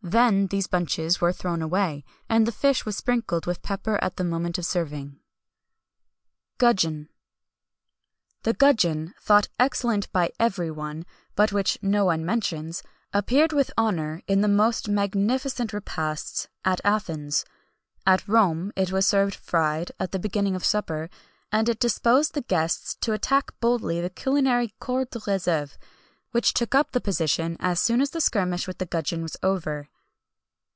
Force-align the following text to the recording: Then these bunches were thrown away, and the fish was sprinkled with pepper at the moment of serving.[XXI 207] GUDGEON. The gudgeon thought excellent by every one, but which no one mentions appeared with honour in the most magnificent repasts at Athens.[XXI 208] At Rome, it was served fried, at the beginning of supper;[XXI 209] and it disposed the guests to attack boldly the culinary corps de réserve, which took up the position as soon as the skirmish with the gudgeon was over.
Then 0.00 0.46
these 0.46 0.68
bunches 0.68 1.20
were 1.20 1.34
thrown 1.34 1.60
away, 1.60 2.02
and 2.30 2.46
the 2.46 2.52
fish 2.52 2.86
was 2.86 2.96
sprinkled 2.96 3.44
with 3.44 3.60
pepper 3.60 3.98
at 4.02 4.16
the 4.16 4.24
moment 4.24 4.56
of 4.56 4.64
serving.[XXI 4.64 5.18
207] 6.58 6.58
GUDGEON. 6.58 7.08
The 8.44 8.52
gudgeon 8.54 9.14
thought 9.20 9.48
excellent 9.58 10.10
by 10.12 10.32
every 10.40 10.70
one, 10.70 11.04
but 11.36 11.52
which 11.52 11.78
no 11.82 12.06
one 12.06 12.24
mentions 12.24 12.82
appeared 13.12 13.52
with 13.52 13.70
honour 13.76 14.22
in 14.26 14.40
the 14.40 14.48
most 14.48 14.88
magnificent 14.88 15.74
repasts 15.74 16.48
at 16.64 16.80
Athens.[XXI 16.84 17.44
208] 18.06 18.12
At 18.14 18.28
Rome, 18.28 18.72
it 18.76 18.90
was 18.90 19.04
served 19.06 19.34
fried, 19.34 19.92
at 20.00 20.12
the 20.12 20.18
beginning 20.18 20.54
of 20.56 20.64
supper;[XXI 20.64 21.10
209] 21.50 21.60
and 21.60 21.68
it 21.68 21.80
disposed 21.80 22.32
the 22.32 22.42
guests 22.42 22.94
to 23.02 23.12
attack 23.12 23.50
boldly 23.60 24.00
the 24.00 24.08
culinary 24.08 24.68
corps 24.80 25.04
de 25.04 25.18
réserve, 25.18 25.76
which 26.30 26.54
took 26.54 26.74
up 26.74 26.92
the 26.92 27.00
position 27.00 27.58
as 27.60 27.78
soon 27.78 28.00
as 28.00 28.10
the 28.10 28.20
skirmish 28.22 28.66
with 28.66 28.78
the 28.78 28.86
gudgeon 28.86 29.22
was 29.22 29.36
over. 29.42 29.88